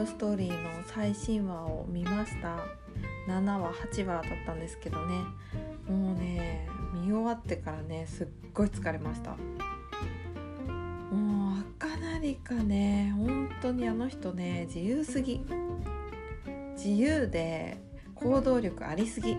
[0.00, 2.56] ブストーリーの最新話を見ました。
[3.28, 5.14] 7話8話だったんですけどね。
[5.86, 9.32] もうね見終わってからねすっごい疲れました。
[11.14, 15.44] もう赤成かね本当にあの人ね自由すぎ。
[16.76, 17.76] 自由で
[18.14, 19.36] 行動力ありすぎ。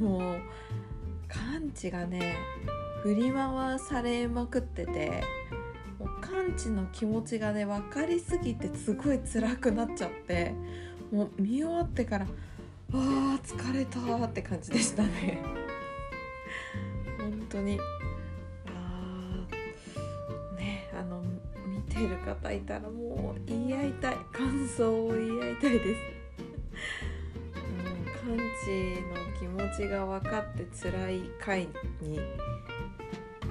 [0.00, 0.40] もう
[1.28, 2.34] 感知がね
[3.04, 5.22] 振り回されまくってて。
[6.44, 10.54] もう感知の気持ちがね分かりすぎてすごい辛くなっちゃって
[11.10, 12.26] もう見終わってから
[12.92, 15.42] あー疲れたって感じでしたね。
[17.18, 17.78] 本当に。
[18.66, 21.22] あーねあの
[21.66, 24.16] 見てる方いたらもう言い合いたい。
[24.32, 26.00] 感想を言い合いたいです。
[28.26, 28.68] うん、感知
[29.02, 31.68] の気持ちが分かって辛い回
[32.00, 32.20] に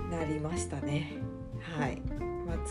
[0.10, 1.14] なりましたね。
[1.60, 2.02] はい、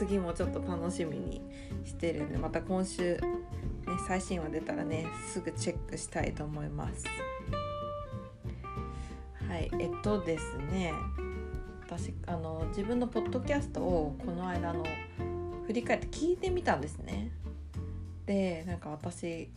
[0.07, 1.41] 次もちょっと楽しみに
[1.85, 3.21] してるんでまた今週、ね、
[4.09, 7.05] 最新話出たらねすぐチェックしたいと思います。
[9.49, 10.93] はいえっとですね
[11.87, 14.83] 私あの自分のポッドキャストをこの間の
[15.69, 17.31] 振り返って聞いてみたんですね。
[18.27, 19.51] でなんか私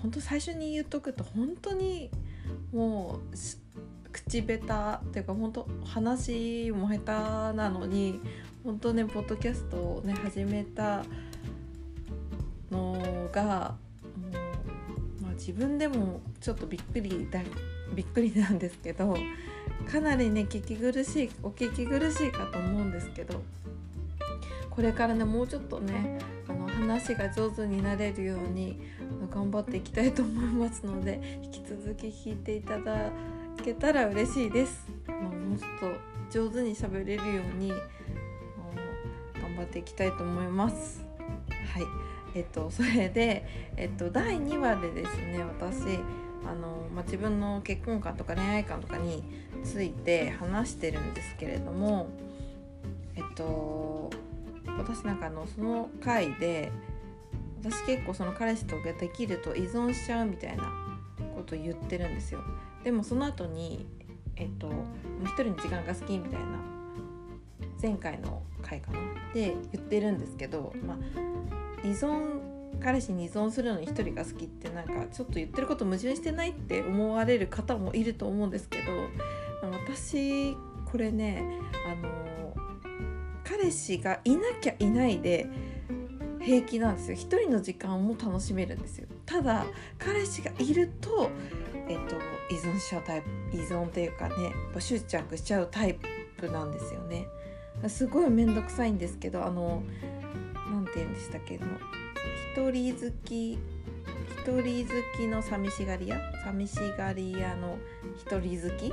[0.00, 2.10] 本当最初に言っとくと本当に
[2.72, 3.36] もう
[4.10, 8.20] 口下手っていうか本当話も下手なのに
[8.68, 11.02] 本当ねポッドキャストをね始めた
[12.70, 13.74] のが
[14.20, 17.40] もう、まあ、自分でもちょっとびっくりだ
[17.94, 19.16] びっくりなんですけど
[19.90, 23.40] かなりね聞き苦しいお聞き苦しいかと思うんですけど
[24.68, 28.82] これからねもうちょっとねあの話が上手になれるように
[29.32, 33.10] 頑張っていきたいと思いますので引き続き聞いていただ
[33.64, 34.86] けたら嬉しいです。
[35.06, 37.72] まあ、もうちょっと上手に喋れるように
[39.58, 41.04] 張っていきたいと思います。
[41.74, 41.86] はい、
[42.34, 43.46] えっとそれで
[43.76, 45.98] えっと第2話でですね私
[46.46, 49.22] あの、まあ、自分の結婚観とか恋愛観とかに
[49.64, 52.08] ついて話してるんですけれども
[53.16, 54.10] えっと
[54.78, 56.70] 私なんかあのその回で
[57.62, 60.72] 私結構その彼氏とができると依存しちゃうみたいな
[61.34, 62.40] こと言ってるんですよ
[62.84, 63.86] でもその後に
[64.36, 64.70] えっと
[65.22, 66.77] 一人の時間が好きみたいな
[67.80, 68.98] 前回の回かな？
[69.34, 72.40] で言ってるんですけど、まあ、依存
[72.80, 78.84] 彼氏に依存するのに一人が好きってなんかちょっと言ってること矛盾してないって思われる方もいると思うんですけど
[79.62, 80.56] 私
[80.90, 81.42] これね
[81.86, 82.54] あの
[83.44, 85.46] 彼氏がいなきゃいないで
[86.40, 87.16] 平気なんですよ。
[87.16, 89.06] 一人の時間も楽しめるんですよ。
[89.26, 89.66] ただ
[89.98, 91.30] 彼氏がいると
[91.88, 92.16] えっと
[92.54, 95.98] 依存しちゃうタイプ依存っていうかね執着しちゃうタイ
[96.36, 97.26] プなんですよね。
[97.86, 99.82] すごい面倒くさいんですけどあの
[100.70, 101.66] 何て言うんでしたっけの
[102.54, 103.58] 一人好き一
[104.62, 106.18] 人好きの寂しがり屋？
[106.44, 107.76] 寂しがり屋の
[108.16, 108.88] 一人好き？
[108.88, 108.92] ち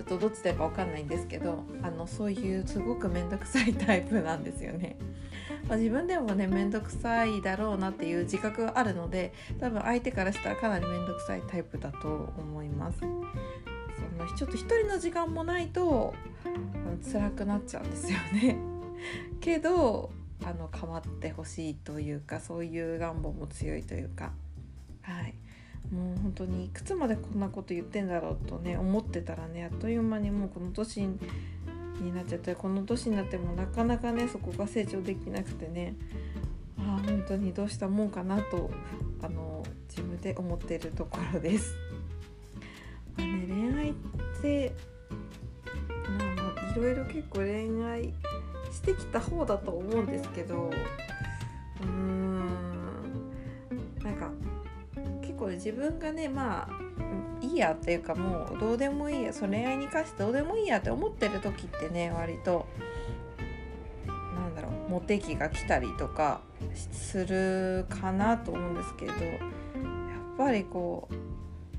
[0.00, 4.96] ょっとどっちだか分かんないんですけどあのそういうすごく面倒くさいタイプなんですよね。
[5.68, 12.98] まあ、自分でもね面倒くさいだろうなっていう自覚があるので多分相手からしたらかなり面倒くさいタイプだと思います。
[14.14, 16.14] のちょっと一人の時間もないと
[17.12, 18.56] 辛くなっちゃうんですよね。
[19.40, 20.10] けど
[20.44, 24.32] あの変わってほしいというかそういう願望も強いというか
[25.02, 25.34] はい
[25.92, 35.94] もう本当にいくつまでこんなこと言ってんだろうとね思ってたらねあっという間にもうこの年になっちゃってこの年になってもなかなかねそこが成長できなくてね
[36.78, 38.70] ああ本当にどうしたもんかなと
[39.22, 41.74] あの自分で思ってるところです。
[43.16, 43.94] まあね、恋愛っ
[44.40, 44.72] て
[46.18, 48.12] まあいろいろ結構恋愛
[48.70, 50.70] してきた方だと思うんですけど
[51.80, 53.30] うーん
[54.02, 54.30] なんか
[55.22, 56.84] 結構自分がねまあ
[57.40, 62.66] いいやっていうかもうどうでもいいやその恋愛に関してどうでもいいやって思ってる時ってね割と
[64.06, 66.40] なんだろうモテ期が来たりとか
[66.74, 71.14] するかなと思うんですけどやっぱりこう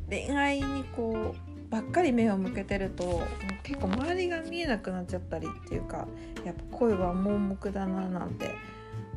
[0.09, 3.23] 恋愛にこうばっかり目を向けてると
[3.63, 6.07] 結構周りが見えなくなっちゃったりっていうか
[6.45, 8.55] やっぱ恋は盲目だななんて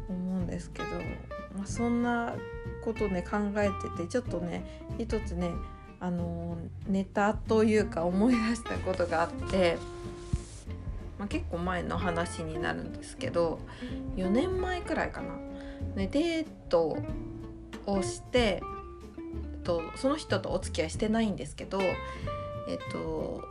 [0.09, 0.89] 思うんですけど、
[1.57, 2.35] まあ、そんな
[2.85, 4.65] ことね考えててちょっとね
[4.99, 5.51] 一つね
[6.01, 6.57] あの
[6.87, 9.77] ネタというか思い出したことがあって、
[11.19, 13.59] まあ、結構前の話になるんですけど
[14.17, 15.35] 4年前くらいかな、
[15.97, 16.97] ね、デート
[17.87, 18.63] をして
[19.65, 23.43] とその人とお付き合いしてないんですけどえっと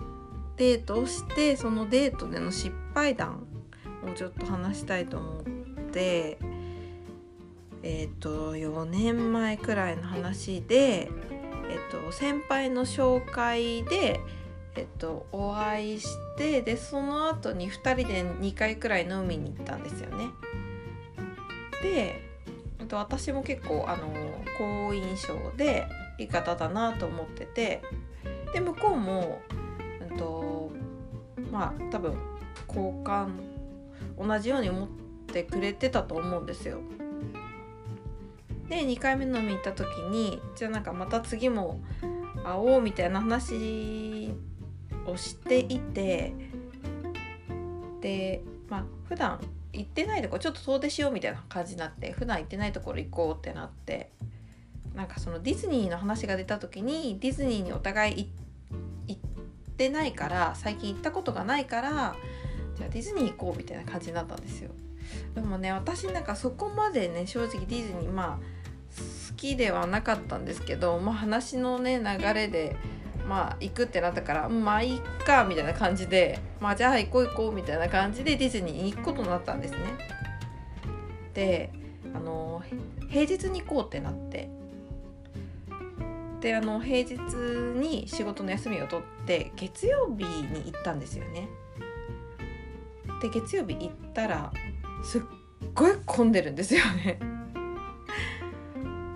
[0.57, 3.45] デートをしてそのデートでの失敗談
[4.03, 5.43] をちょっと話したいと思っ
[5.91, 6.37] て
[7.83, 11.09] えっ、と4年前くらいの話で、
[11.69, 14.19] えっ、と先輩の紹介で、
[14.75, 16.07] えっと、お会いし
[16.37, 20.27] てでその後に2人で2回くらい飲みに行ったんですよね。
[21.81, 22.26] で
[22.87, 24.07] と私も結構あの
[24.57, 25.87] 好印象で
[26.17, 27.81] いい方だなと思ってて
[28.53, 29.41] で向こうも、
[30.09, 30.71] うんと
[31.51, 32.17] まあ多分
[32.67, 33.29] 交換
[34.17, 34.87] 同じように思っ
[35.27, 36.79] てくれてたと思うんですよ。
[38.67, 41.79] で2回目飲み行った時にじゃあなんかまた次も
[42.43, 44.33] 会おうみたいな話
[45.05, 46.33] をしていて
[48.01, 49.39] でまあ普段
[49.77, 54.09] 行ってないとこちょっと遠出しようみたいな感じになって普段行ってないところ行こうってなって
[54.95, 58.31] なんかそのディズニーの話が出た時にディズニーにお互い
[59.07, 59.21] 行っ
[59.77, 62.15] てないから最近行ったことがないから
[62.75, 64.71] じゃあディズニー行こうみたいな感じになったんですよ。
[65.35, 68.37] でもね私なんかそこまでね正直ディズニーまあ
[69.29, 72.75] 好きではなかったんですけど、まあ、話のね流れで
[73.27, 79.77] まあ行くってなったからまあいいかみたいな感じでまあじゃあ行こう行こうみたいな感じでディズニーに行くことになったんですね。
[81.33, 81.71] で
[82.15, 82.63] あの
[83.09, 84.49] 平日に行こうってなって
[86.41, 87.15] であの平日
[87.79, 91.49] に仕事の休みを取って月曜日に行ったんですよね。
[93.21, 94.51] で月曜日行ったら
[95.03, 95.21] すっ
[95.73, 97.19] ごい混んでるんですよね。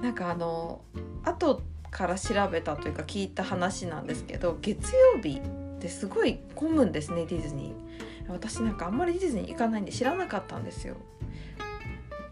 [0.02, 0.82] なんかあの
[1.24, 1.62] 後
[1.92, 8.32] から調べたというか聞いた話なんですけど月曜日ってすごい混むんですねディズニー。
[8.32, 10.96] 私なんかあんまりディズニー行かないんで知らなかったんですよ。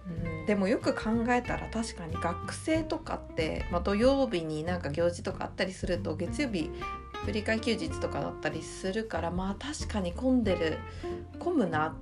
[0.07, 6.71] うんでもよく考えたら確かに学生とかって、まあ、土曜日になんか行事とかあったりすると月曜日
[7.25, 10.77] 振り替え休日とかだったりするからまあ確かに混んでる
[11.37, 11.93] 混むなっ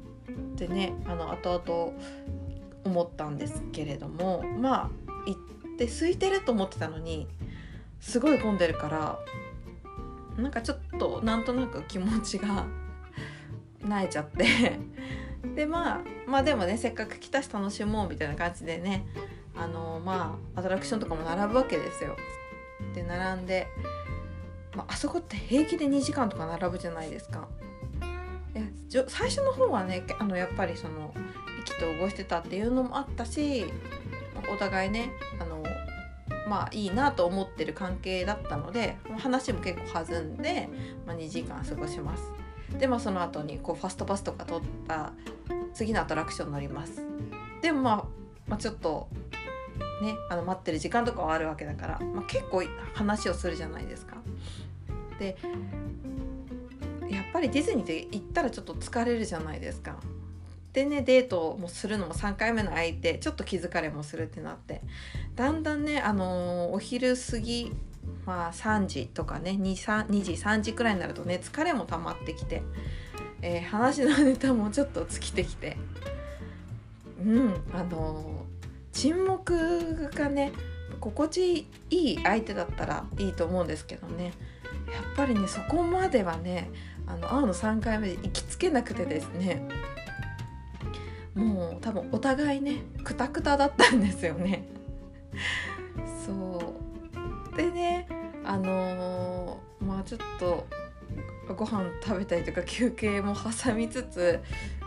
[0.56, 1.92] てねあの後々
[2.86, 4.89] 思ったんですけれどもまあ
[5.25, 7.27] 行って空いてると思ってたのに
[7.99, 9.19] すごい混んでるから
[10.38, 12.65] なんかちょっとなんとなく気持ちが
[13.83, 14.79] 萎えちゃって
[15.55, 19.07] でまあまあでもねせっかく来たし楽しもうみたいな感じでね
[19.55, 22.15] あのまあアトラクションとかも並ぶわけですよ。
[22.94, 23.67] で並んで、
[24.75, 27.47] まあ、そこって平気で2時間とか並ぶじゃないですか。
[29.07, 31.13] 最初の方はねあのやっぱりその
[31.59, 33.65] 意気投合してたっていうのもあったし
[34.51, 35.45] お互いねあ
[36.47, 40.69] まあいいなと思ってる関係だったので話も結構弾んで、
[41.05, 42.31] まあ、2時間過ごします。
[42.79, 45.13] でまあその後にこうファストパスとか取った
[45.73, 47.01] 次のアトラクション乗ります。
[47.61, 48.03] でもまあ、
[48.47, 49.07] まあ、ちょっと
[50.01, 52.63] ねあの待ってる時間とかはあるわけだから、まあ、結構
[52.94, 54.17] 話をするじゃないですか。
[55.19, 55.38] で
[57.09, 59.97] やっぱりディズニーって行ったらちょっと疲れるじゃないですか。
[60.77, 64.83] でねデートもするのも3回目の相手ちょっと気疲れもするってなって。
[65.35, 67.71] だんだんね、あのー、お昼過ぎ
[68.27, 72.62] まあ3時とかね 2, 2時3時くらいになるとね疲れも溜まってきて、
[73.41, 75.77] えー、話のネタもちょっと尽きてきて。
[77.19, 80.51] うんあのー、沈黙がね
[81.00, 84.25] 心地いい相手だったらいいと思うんですけどね。
[84.94, 86.69] やっぱりねそこまではね
[87.07, 89.68] あの青の3回目で行きつけなくてですね
[91.37, 94.67] もう多分お互いねくたくただったんですよね。
[96.25, 96.73] そ
[97.53, 98.07] うでね
[98.44, 100.65] あのー、まあちょっと
[101.56, 104.41] ご飯食べたりとか休憩も挟みつつ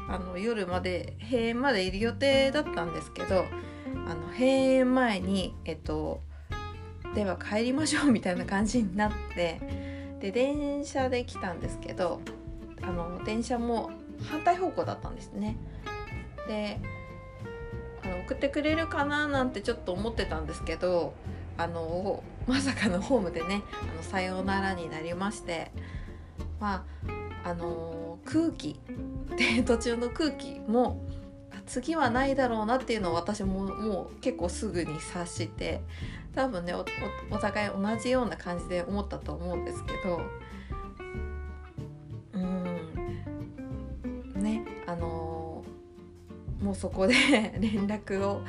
[0.08, 3.44] あの夜まで閉園までいる予定だったんですけど
[4.06, 6.20] あの閉園前にえっと
[7.14, 9.60] では帰りましょうみたいな感じになって
[10.20, 12.20] で電車で来たんですけど
[12.82, 13.90] あの電車も
[14.28, 15.56] 反対方向だったんですね。
[16.50, 16.80] で
[18.02, 21.14] あの送ってくれるかななんてちょっと思ってたんですけど
[21.56, 25.70] あのまさかのホームでねあのさようならになりまして
[26.58, 26.84] ま
[27.44, 28.80] ああの空気
[29.36, 31.00] で 途中の空気も
[31.66, 35.80] 次はないだろうなっていうのを私ももう結構すぐに察して
[36.34, 36.84] 多分ねお
[37.38, 40.20] 互い同じような感じで思ったと思うんですけど
[46.70, 47.14] もうそこで
[47.58, 48.42] 連絡を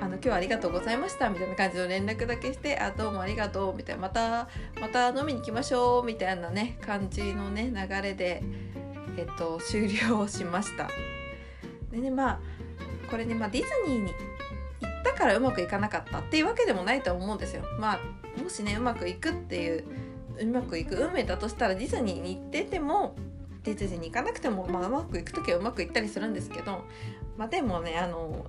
[0.00, 4.48] あの今日はありがとうございましたみたいな感じの連絡だけしてあどうもありがとうみたいなまた
[4.80, 8.42] また飲みに来ましょうみたいなね感じのね流れで
[9.18, 10.88] えっと終了しました。
[11.90, 12.40] でねまあ
[13.10, 14.14] これね、まあ、ディズニーに
[14.80, 17.62] 行ったからうまくいかなかったっていうわけでもないと思うんですよ。
[17.78, 19.84] まあもしねうまくいくっていう
[20.40, 23.14] うまくいく運命だとしたらディズニーに行ってても
[23.74, 26.84] ディズニーに行かなくても、まあ、うまくいく時はうまくいったりするんですけど、
[27.36, 28.46] まあ、でもねあの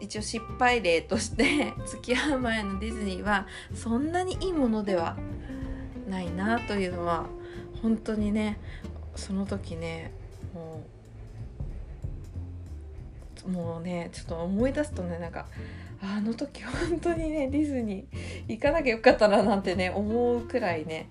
[0.00, 5.16] 一応失敗例として付き合う前のディズニーはそんなにいいものでは
[6.08, 7.26] ないなというのは
[7.82, 8.58] 本当にね
[9.16, 10.12] その時ね
[10.52, 10.82] も
[13.46, 15.46] うもうねちょっと思い出すとねなんか
[16.02, 21.08] あの時本当にねディズニー行かなきゃよかったななんてね思うくらいね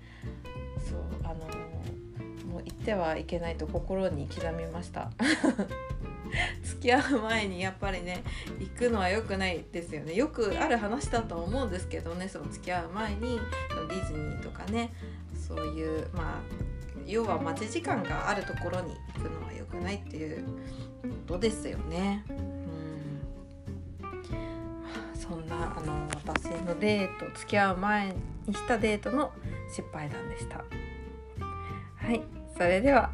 [2.84, 5.10] ってはいけないと心に刻みました。
[6.62, 8.22] 付き合う前にやっぱりね
[8.58, 10.14] 行くのは良くないですよね。
[10.14, 13.40] よくある話だと思うんですけどねその付き合う前に
[13.88, 14.92] ディズニーとかね
[15.34, 16.42] そういうまあ
[17.06, 22.22] 要は待ち時間があるところに行くのは良くないっていうことですよね。
[22.28, 23.18] うん。
[25.18, 28.14] そんなあの私のデート付き合う前
[28.46, 29.32] にしたデートの
[29.70, 30.64] 失敗談でした。
[31.96, 32.43] はい。
[32.56, 33.10] それでは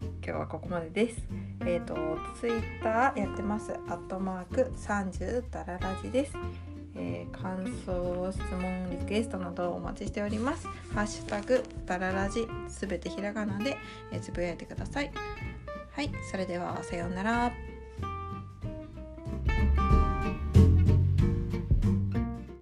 [0.00, 1.26] 今日はここまでです。
[1.62, 1.96] えっ、ー、と
[2.38, 3.72] ツイッターやってます。
[3.88, 6.32] アットマーク30ダララジです。
[6.94, 10.68] えー、感想質問リクエストなどお待ちしております。
[10.94, 13.76] ハッシュタグダララジすべてひらがなで、
[14.12, 15.10] えー、つぶやいてください。
[15.90, 17.71] はいそれではさようなら。